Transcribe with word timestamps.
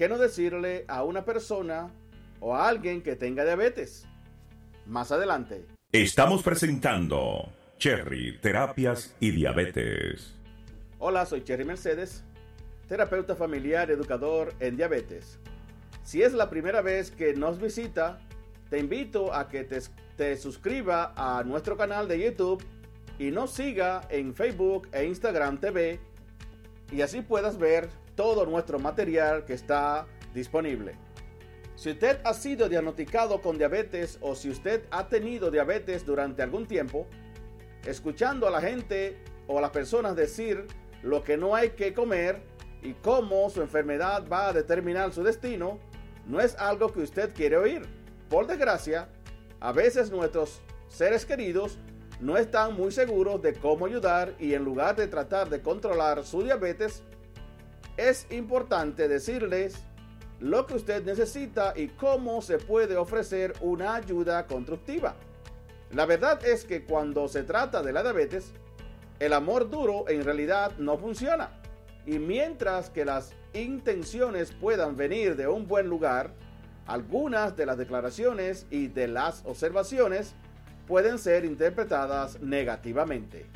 qué 0.00 0.08
no 0.08 0.16
decirle 0.16 0.86
a 0.88 1.04
una 1.04 1.26
persona 1.26 1.90
o 2.40 2.56
a 2.56 2.66
alguien 2.70 3.02
que 3.02 3.16
tenga 3.16 3.44
diabetes. 3.44 4.06
Más 4.86 5.12
adelante. 5.12 5.66
Estamos 5.92 6.42
presentando 6.42 7.52
Cherry 7.76 8.38
Terapias 8.38 9.14
y 9.20 9.30
Diabetes. 9.30 10.34
Hola, 11.00 11.26
soy 11.26 11.44
Cherry 11.44 11.66
Mercedes, 11.66 12.24
terapeuta 12.88 13.36
familiar, 13.36 13.90
educador 13.90 14.54
en 14.58 14.78
diabetes. 14.78 15.38
Si 16.02 16.22
es 16.22 16.32
la 16.32 16.48
primera 16.48 16.80
vez 16.80 17.10
que 17.10 17.34
nos 17.34 17.60
visita, 17.60 18.26
te 18.70 18.78
invito 18.78 19.34
a 19.34 19.50
que 19.50 19.64
te, 19.64 19.80
te 20.16 20.38
suscriba 20.38 21.12
a 21.14 21.44
nuestro 21.44 21.76
canal 21.76 22.08
de 22.08 22.24
YouTube 22.24 22.64
y 23.18 23.32
nos 23.32 23.52
siga 23.52 24.00
en 24.08 24.34
Facebook 24.34 24.88
e 24.92 25.04
Instagram 25.04 25.60
TV 25.60 26.00
y 26.90 27.02
así 27.02 27.20
puedas 27.20 27.58
ver 27.58 27.90
todo 28.14 28.46
nuestro 28.46 28.78
material 28.78 29.44
que 29.44 29.54
está 29.54 30.06
disponible. 30.34 30.94
Si 31.76 31.90
usted 31.90 32.20
ha 32.24 32.34
sido 32.34 32.68
diagnosticado 32.68 33.40
con 33.40 33.56
diabetes 33.56 34.18
o 34.20 34.34
si 34.34 34.50
usted 34.50 34.84
ha 34.90 35.08
tenido 35.08 35.50
diabetes 35.50 36.04
durante 36.04 36.42
algún 36.42 36.66
tiempo, 36.66 37.06
escuchando 37.86 38.46
a 38.46 38.50
la 38.50 38.60
gente 38.60 39.16
o 39.46 39.58
a 39.58 39.62
las 39.62 39.70
personas 39.70 40.14
decir 40.14 40.66
lo 41.02 41.24
que 41.24 41.36
no 41.36 41.54
hay 41.54 41.70
que 41.70 41.94
comer 41.94 42.42
y 42.82 42.92
cómo 42.94 43.48
su 43.50 43.62
enfermedad 43.62 44.24
va 44.30 44.48
a 44.48 44.52
determinar 44.52 45.12
su 45.12 45.22
destino, 45.22 45.78
no 46.26 46.40
es 46.40 46.54
algo 46.56 46.92
que 46.92 47.00
usted 47.00 47.32
quiere 47.34 47.56
oír. 47.56 47.82
Por 48.28 48.46
desgracia, 48.46 49.08
a 49.60 49.72
veces 49.72 50.10
nuestros 50.10 50.60
seres 50.88 51.24
queridos 51.24 51.78
no 52.20 52.36
están 52.36 52.74
muy 52.74 52.92
seguros 52.92 53.40
de 53.40 53.54
cómo 53.54 53.86
ayudar 53.86 54.34
y 54.38 54.54
en 54.54 54.64
lugar 54.64 54.96
de 54.96 55.08
tratar 55.08 55.48
de 55.48 55.62
controlar 55.62 56.24
su 56.24 56.42
diabetes, 56.42 57.02
es 57.96 58.26
importante 58.30 59.08
decirles 59.08 59.84
lo 60.40 60.66
que 60.66 60.74
usted 60.74 61.04
necesita 61.04 61.74
y 61.76 61.88
cómo 61.88 62.40
se 62.40 62.58
puede 62.58 62.96
ofrecer 62.96 63.52
una 63.60 63.94
ayuda 63.94 64.46
constructiva. 64.46 65.14
La 65.92 66.06
verdad 66.06 66.44
es 66.44 66.64
que 66.64 66.84
cuando 66.84 67.28
se 67.28 67.42
trata 67.42 67.82
de 67.82 67.92
la 67.92 68.02
diabetes, 68.02 68.52
el 69.18 69.32
amor 69.32 69.68
duro 69.68 70.08
en 70.08 70.24
realidad 70.24 70.72
no 70.78 70.96
funciona. 70.96 71.50
Y 72.06 72.18
mientras 72.18 72.88
que 72.88 73.04
las 73.04 73.34
intenciones 73.52 74.52
puedan 74.52 74.96
venir 74.96 75.36
de 75.36 75.46
un 75.46 75.66
buen 75.68 75.88
lugar, 75.88 76.32
algunas 76.86 77.56
de 77.56 77.66
las 77.66 77.76
declaraciones 77.76 78.66
y 78.70 78.88
de 78.88 79.08
las 79.08 79.44
observaciones 79.44 80.34
pueden 80.86 81.18
ser 81.18 81.44
interpretadas 81.44 82.40
negativamente. 82.40 83.46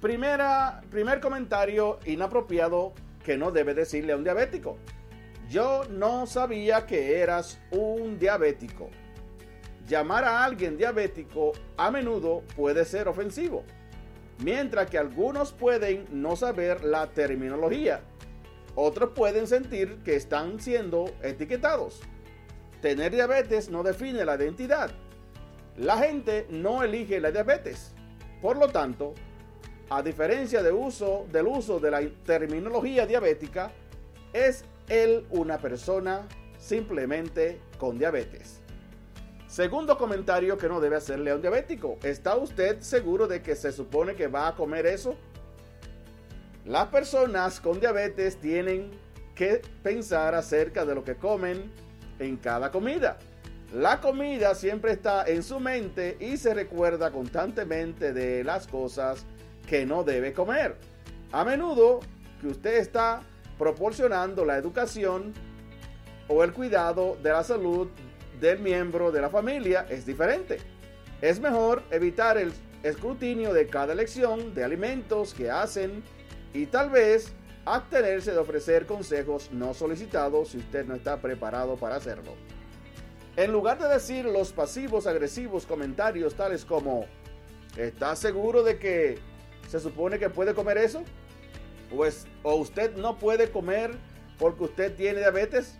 Primera, 0.00 0.82
primer 0.90 1.20
comentario 1.20 1.98
inapropiado 2.04 2.92
que 3.24 3.38
no 3.38 3.50
debe 3.50 3.72
decirle 3.72 4.12
a 4.12 4.16
un 4.16 4.24
diabético. 4.24 4.76
Yo 5.48 5.84
no 5.88 6.26
sabía 6.26 6.86
que 6.86 7.18
eras 7.18 7.58
un 7.70 8.18
diabético. 8.18 8.90
Llamar 9.88 10.24
a 10.24 10.44
alguien 10.44 10.76
diabético 10.76 11.52
a 11.76 11.90
menudo 11.90 12.42
puede 12.56 12.84
ser 12.84 13.08
ofensivo, 13.08 13.64
mientras 14.44 14.90
que 14.90 14.98
algunos 14.98 15.52
pueden 15.52 16.06
no 16.10 16.36
saber 16.36 16.84
la 16.84 17.06
terminología. 17.06 18.02
Otros 18.74 19.10
pueden 19.14 19.46
sentir 19.46 20.02
que 20.04 20.16
están 20.16 20.60
siendo 20.60 21.06
etiquetados. 21.22 22.00
Tener 22.82 23.12
diabetes 23.12 23.70
no 23.70 23.82
define 23.82 24.26
la 24.26 24.36
identidad. 24.36 24.90
La 25.78 25.96
gente 25.96 26.46
no 26.50 26.82
elige 26.82 27.18
la 27.18 27.30
diabetes. 27.30 27.94
Por 28.42 28.58
lo 28.58 28.68
tanto, 28.68 29.14
a 29.88 30.02
diferencia 30.02 30.62
uso, 30.72 31.26
del 31.30 31.46
uso 31.46 31.78
de 31.78 31.90
la 31.90 32.02
terminología 32.24 33.06
diabética, 33.06 33.70
es 34.32 34.64
él 34.88 35.26
una 35.30 35.58
persona 35.58 36.26
simplemente 36.58 37.60
con 37.78 37.98
diabetes. 37.98 38.60
Segundo 39.46 39.96
comentario 39.96 40.58
que 40.58 40.68
no 40.68 40.80
debe 40.80 40.96
hacerle 40.96 41.30
a 41.30 41.36
un 41.36 41.40
diabético. 41.40 41.98
¿Está 42.02 42.34
usted 42.36 42.80
seguro 42.80 43.28
de 43.28 43.42
que 43.42 43.54
se 43.54 43.72
supone 43.72 44.16
que 44.16 44.26
va 44.26 44.48
a 44.48 44.54
comer 44.56 44.86
eso? 44.86 45.16
Las 46.64 46.88
personas 46.88 47.60
con 47.60 47.78
diabetes 47.78 48.36
tienen 48.38 48.90
que 49.36 49.62
pensar 49.82 50.34
acerca 50.34 50.84
de 50.84 50.96
lo 50.96 51.04
que 51.04 51.14
comen 51.14 51.70
en 52.18 52.36
cada 52.36 52.72
comida. 52.72 53.18
La 53.72 54.00
comida 54.00 54.54
siempre 54.54 54.92
está 54.92 55.24
en 55.26 55.42
su 55.42 55.60
mente 55.60 56.16
y 56.18 56.36
se 56.36 56.54
recuerda 56.54 57.12
constantemente 57.12 58.12
de 58.12 58.42
las 58.42 58.66
cosas 58.66 59.24
que 59.66 59.84
no 59.84 60.04
debe 60.04 60.32
comer. 60.32 60.76
A 61.32 61.44
menudo 61.44 62.00
que 62.40 62.48
usted 62.48 62.76
está 62.78 63.22
proporcionando 63.58 64.44
la 64.44 64.56
educación 64.56 65.34
o 66.28 66.44
el 66.44 66.52
cuidado 66.52 67.16
de 67.22 67.30
la 67.30 67.42
salud 67.42 67.88
del 68.40 68.58
miembro 68.58 69.10
de 69.10 69.20
la 69.20 69.30
familia 69.30 69.86
es 69.88 70.06
diferente. 70.06 70.58
Es 71.20 71.40
mejor 71.40 71.82
evitar 71.90 72.36
el 72.36 72.52
escrutinio 72.82 73.52
de 73.52 73.66
cada 73.66 73.92
elección 73.92 74.54
de 74.54 74.64
alimentos 74.64 75.34
que 75.34 75.50
hacen 75.50 76.02
y 76.52 76.66
tal 76.66 76.90
vez 76.90 77.32
abstenerse 77.64 78.32
de 78.32 78.38
ofrecer 78.38 78.86
consejos 78.86 79.50
no 79.50 79.74
solicitados 79.74 80.48
si 80.48 80.58
usted 80.58 80.86
no 80.86 80.94
está 80.94 81.20
preparado 81.20 81.76
para 81.76 81.96
hacerlo. 81.96 82.34
En 83.36 83.52
lugar 83.52 83.78
de 83.78 83.88
decir 83.88 84.24
los 84.24 84.52
pasivos 84.52 85.06
agresivos 85.06 85.66
comentarios 85.66 86.34
tales 86.34 86.64
como 86.64 87.06
¿Está 87.76 88.16
seguro 88.16 88.62
de 88.62 88.78
que 88.78 89.18
se 89.68 89.80
supone 89.80 90.18
que 90.18 90.30
puede 90.30 90.54
comer 90.54 90.78
eso? 90.78 91.02
Pues, 91.94 92.26
¿O 92.42 92.54
usted 92.56 92.96
no 92.96 93.18
puede 93.18 93.50
comer 93.50 93.92
porque 94.38 94.64
usted 94.64 94.94
tiene 94.94 95.20
diabetes? 95.20 95.78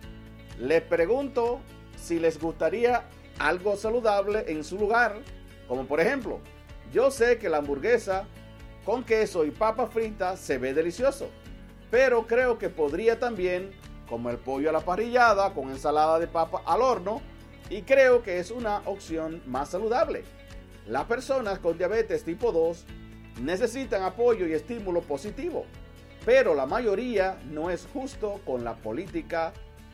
Les 0.59 0.83
pregunto 0.83 1.61
si 1.97 2.19
les 2.19 2.41
gustaría 2.41 3.05
algo 3.39 3.77
saludable 3.77 4.45
en 4.49 4.65
su 4.65 4.79
lugar, 4.79 5.19
como 5.69 5.87
por 5.87 6.01
ejemplo, 6.01 6.41
yo 6.93 7.11
sé 7.11 7.39
que 7.39 7.49
la 7.49 7.59
hamburguesa 7.59 8.27
con 8.85 9.05
queso 9.05 9.45
y 9.45 9.51
papa 9.51 9.87
frita 9.89 10.37
se 10.37 10.59
ve 10.59 10.73
delicioso, 10.73 11.29
pero 11.91 12.27
creo 12.27 12.59
que 12.59 12.71
podría 12.71 13.19
también, 13.19 13.73
como 14.09 14.31
el 14.31 14.39
pollo 14.39 14.71
a 14.71 14.73
la 14.73 14.81
parrillada 14.81 15.53
con 15.53 15.71
ensalada 15.71 16.19
de 16.19 16.29
papa 16.29 16.63
al 16.65 16.81
horno, 16.81 17.21
y 17.69 17.83
creo 17.83 18.23
que 18.23 18.39
es 18.39 18.51
una 18.51 18.79
opción 18.85 19.43
más 19.47 19.71
saludable. 19.71 20.23
Las 20.87 21.05
personas 21.05 21.59
con 21.59 21.77
diabetes 21.77 22.23
tipo 22.23 22.53
2 22.53 22.85
necesitan 23.41 24.03
apoyo 24.03 24.47
y 24.47 24.53
estímulo 24.53 25.03
positivo, 25.03 25.65
pero 26.25 26.55
la 26.55 26.67
mayoría 26.67 27.39
no 27.51 27.71
es 27.71 27.87
justo 27.93 28.41
con 28.45 28.65
la 28.65 28.75
política 28.75 29.53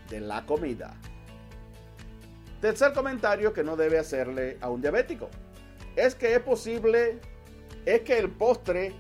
de 0.08 0.20
la 0.20 0.46
comida. 0.46 0.94
Tercer 2.60 2.92
comentario 2.92 3.52
que 3.52 3.64
no 3.64 3.76
debe 3.76 3.98
hacerle 3.98 4.56
a 4.60 4.70
un 4.70 4.80
diabético. 4.80 5.28
Es 5.96 6.14
que 6.14 6.34
es 6.34 6.40
posible, 6.40 7.18
es 7.84 8.02
que 8.02 8.18
el 8.18 8.30
postre 8.30 8.92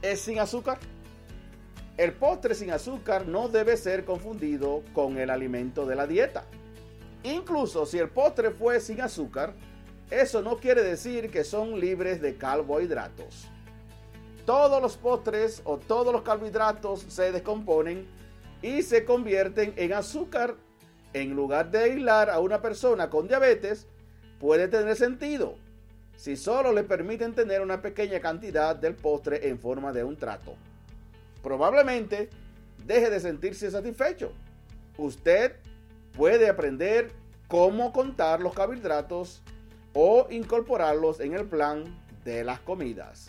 es 0.00 0.20
sin 0.20 0.38
azúcar. 0.38 0.78
El 1.98 2.14
postre 2.14 2.54
sin 2.54 2.70
azúcar 2.70 3.26
no 3.28 3.48
debe 3.48 3.76
ser 3.76 4.04
confundido 4.06 4.82
con 4.94 5.18
el 5.18 5.28
alimento 5.28 5.84
de 5.84 5.94
la 5.94 6.06
dieta. 6.06 6.44
Incluso 7.24 7.84
si 7.84 7.98
el 7.98 8.08
postre 8.08 8.50
fue 8.50 8.80
sin 8.80 9.02
azúcar, 9.02 9.54
eso 10.12 10.42
no 10.42 10.58
quiere 10.58 10.82
decir 10.82 11.30
que 11.30 11.42
son 11.42 11.80
libres 11.80 12.20
de 12.20 12.36
carbohidratos. 12.36 13.48
Todos 14.44 14.82
los 14.82 14.96
postres 14.96 15.62
o 15.64 15.78
todos 15.78 16.12
los 16.12 16.22
carbohidratos 16.22 17.00
se 17.08 17.32
descomponen 17.32 18.06
y 18.60 18.82
se 18.82 19.04
convierten 19.04 19.72
en 19.76 19.94
azúcar 19.94 20.56
en 21.14 21.34
lugar 21.34 21.70
de 21.70 21.78
aislar 21.78 22.28
a 22.28 22.40
una 22.40 22.60
persona 22.60 23.08
con 23.08 23.26
diabetes, 23.26 23.86
puede 24.38 24.68
tener 24.68 24.96
sentido 24.96 25.56
si 26.16 26.36
solo 26.36 26.72
le 26.72 26.84
permiten 26.84 27.34
tener 27.34 27.62
una 27.62 27.82
pequeña 27.82 28.20
cantidad 28.20 28.76
del 28.76 28.94
postre 28.94 29.48
en 29.48 29.58
forma 29.58 29.92
de 29.92 30.04
un 30.04 30.16
trato. 30.16 30.54
Probablemente 31.42 32.28
deje 32.86 33.10
de 33.10 33.20
sentirse 33.20 33.70
satisfecho. 33.70 34.32
Usted 34.98 35.56
puede 36.16 36.48
aprender 36.48 37.10
cómo 37.48 37.92
contar 37.92 38.40
los 38.40 38.54
carbohidratos 38.54 39.42
o 39.94 40.26
incorporarlos 40.30 41.20
en 41.20 41.34
el 41.34 41.46
plan 41.46 42.00
de 42.24 42.44
las 42.44 42.60
comidas. 42.60 43.28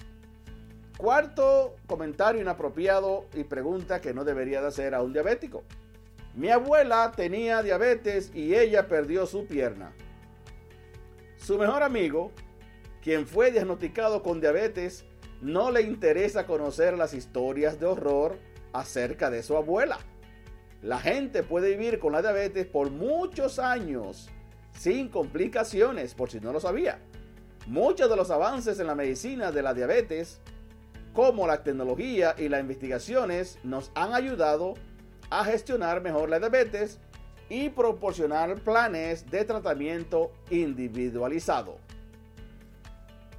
Cuarto 0.98 1.76
comentario 1.88 2.42
inapropiado 2.42 3.26
y 3.34 3.44
pregunta 3.44 4.00
que 4.00 4.14
no 4.14 4.24
debería 4.24 4.62
de 4.62 4.68
hacer 4.68 4.94
a 4.94 5.02
un 5.02 5.12
diabético. 5.12 5.64
Mi 6.36 6.50
abuela 6.50 7.12
tenía 7.16 7.62
diabetes 7.62 8.32
y 8.34 8.56
ella 8.56 8.88
perdió 8.88 9.26
su 9.26 9.46
pierna. 9.46 9.94
Su 11.38 11.58
mejor 11.58 11.84
amigo, 11.84 12.32
quien 13.02 13.28
fue 13.28 13.52
diagnosticado 13.52 14.24
con 14.24 14.40
diabetes, 14.40 15.06
no 15.42 15.72
le 15.72 15.82
interesa 15.82 16.46
conocer 16.46 16.98
las 16.98 17.14
historias 17.14 17.80
de 17.80 17.86
horror 17.86 18.38
acerca 18.72 19.30
de 19.30 19.44
su 19.44 19.58
abuela. 19.58 20.00
La 20.82 21.00
gente 21.00 21.44
puede 21.44 21.72
vivir 21.72 22.00
con 22.00 22.14
la 22.14 22.22
diabetes 22.22 22.66
por 22.66 22.92
muchos 22.92 23.60
años 23.60 24.30
sin 24.78 25.10
complicaciones, 25.10 26.14
por 26.14 26.30
si 26.30 26.40
no 26.40 26.52
lo 26.52 26.60
sabía. 26.60 27.00
Muchos 27.68 28.10
de 28.10 28.16
los 28.16 28.30
avances 28.30 28.80
en 28.80 28.88
la 28.88 28.96
medicina 28.96 29.52
de 29.52 29.62
la 29.62 29.74
diabetes, 29.74 30.42
como 31.14 31.48
la 31.48 31.64
tecnología 31.64 32.36
y 32.38 32.50
las 32.50 32.62
investigaciones, 32.62 33.60
nos 33.64 33.92
han 33.96 34.14
ayudado 34.14 34.74
a 35.30 35.46
gestionar 35.46 36.02
mejor 36.02 36.30
la 36.30 36.40
diabetes 36.40 37.00
y 37.50 37.70
proporcionar 37.70 38.60
planes 38.62 39.30
de 39.30 39.46
tratamiento 39.46 40.32
individualizado. 40.50 41.78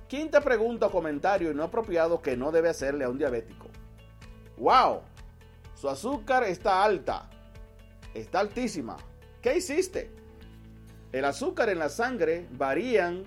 Quinta 0.08 0.40
pregunta 0.40 0.86
o 0.86 0.90
comentario 0.90 1.52
no 1.52 1.64
apropiado 1.64 2.22
que 2.22 2.36
no 2.36 2.52
debe 2.52 2.68
hacerle 2.68 3.04
a 3.04 3.08
un 3.08 3.18
diabético. 3.18 3.66
¡Wow! 4.56 5.00
Su 5.74 5.88
azúcar 5.88 6.44
está 6.44 6.84
alta. 6.84 7.28
Está 8.14 8.40
altísima. 8.40 8.96
¿Qué 9.42 9.56
hiciste? 9.56 10.10
El 11.14 11.24
azúcar 11.24 11.68
en 11.68 11.78
la 11.78 11.90
sangre 11.90 12.48
varían 12.58 13.22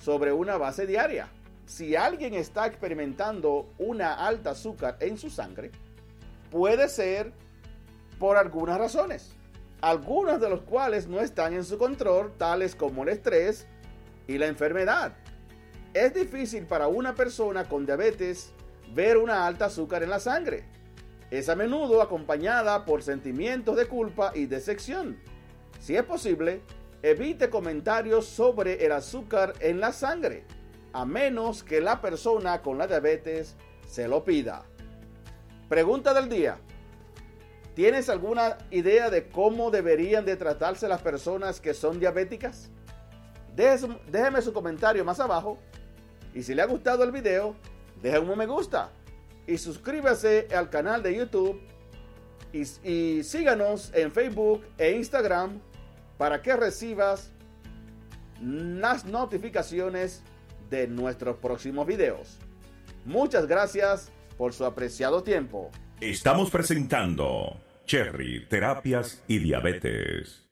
sobre 0.00 0.32
una 0.32 0.58
base 0.58 0.86
diaria. 0.86 1.26
Si 1.66 1.96
alguien 1.96 2.34
está 2.34 2.68
experimentando 2.68 3.68
una 3.78 4.14
alta 4.14 4.50
azúcar 4.50 4.96
en 5.00 5.18
su 5.18 5.28
sangre, 5.28 5.72
puede 6.52 6.88
ser 6.88 7.32
por 8.20 8.36
algunas 8.36 8.78
razones, 8.78 9.32
algunas 9.80 10.40
de 10.40 10.50
las 10.50 10.60
cuales 10.60 11.08
no 11.08 11.18
están 11.18 11.54
en 11.54 11.64
su 11.64 11.78
control, 11.78 12.32
tales 12.38 12.76
como 12.76 13.02
el 13.02 13.08
estrés 13.08 13.66
y 14.28 14.38
la 14.38 14.46
enfermedad. 14.46 15.12
Es 15.94 16.14
difícil 16.14 16.64
para 16.66 16.86
una 16.86 17.16
persona 17.16 17.68
con 17.68 17.84
diabetes 17.84 18.52
ver 18.94 19.16
una 19.16 19.48
alta 19.48 19.64
azúcar 19.64 20.04
en 20.04 20.10
la 20.10 20.20
sangre. 20.20 20.62
Es 21.32 21.48
a 21.48 21.56
menudo 21.56 22.02
acompañada 22.02 22.84
por 22.84 23.02
sentimientos 23.02 23.74
de 23.74 23.86
culpa 23.86 24.30
y 24.32 24.46
decepción. 24.46 25.18
Si 25.80 25.96
es 25.96 26.04
posible, 26.04 26.60
evite 27.02 27.50
comentarios 27.50 28.26
sobre 28.26 28.84
el 28.84 28.92
azúcar 28.92 29.54
en 29.60 29.80
la 29.80 29.92
sangre, 29.92 30.44
a 30.92 31.04
menos 31.04 31.62
que 31.62 31.80
la 31.80 32.00
persona 32.00 32.62
con 32.62 32.78
la 32.78 32.86
diabetes 32.86 33.56
se 33.88 34.06
lo 34.06 34.24
pida. 34.24 34.64
Pregunta 35.68 36.14
del 36.14 36.28
día. 36.28 36.58
¿Tienes 37.74 38.08
alguna 38.08 38.58
idea 38.70 39.08
de 39.08 39.28
cómo 39.28 39.70
deberían 39.70 40.24
de 40.24 40.36
tratarse 40.36 40.86
las 40.86 41.00
personas 41.00 41.60
que 41.60 41.72
son 41.72 41.98
diabéticas? 41.98 42.70
Déjeme 43.56 44.42
su 44.42 44.52
comentario 44.52 45.04
más 45.04 45.20
abajo 45.20 45.58
y 46.34 46.42
si 46.42 46.54
le 46.54 46.62
ha 46.62 46.66
gustado 46.66 47.02
el 47.02 47.12
video, 47.12 47.56
deje 48.02 48.18
un 48.18 48.36
me 48.36 48.46
gusta 48.46 48.90
y 49.46 49.58
suscríbase 49.58 50.48
al 50.54 50.70
canal 50.70 51.02
de 51.02 51.16
YouTube 51.16 51.60
y, 52.52 52.62
y 52.88 53.24
síganos 53.24 53.90
en 53.94 54.12
Facebook 54.12 54.62
e 54.76 54.92
Instagram 54.92 55.60
para 56.22 56.40
que 56.40 56.54
recibas 56.54 57.32
las 58.40 59.04
notificaciones 59.04 60.22
de 60.70 60.86
nuestros 60.86 61.38
próximos 61.38 61.84
videos. 61.84 62.38
Muchas 63.04 63.48
gracias 63.48 64.12
por 64.38 64.52
su 64.52 64.64
apreciado 64.64 65.24
tiempo. 65.24 65.72
Estamos 66.00 66.48
presentando 66.48 67.60
Cherry 67.86 68.46
Terapias 68.46 69.24
y 69.26 69.40
Diabetes. 69.40 70.51